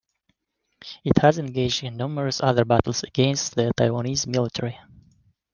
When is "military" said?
4.25-4.79